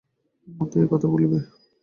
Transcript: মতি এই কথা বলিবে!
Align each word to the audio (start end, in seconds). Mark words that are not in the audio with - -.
মতি 0.47 0.75
এই 0.81 0.87
কথা 0.91 1.07
বলিবে! 1.07 1.37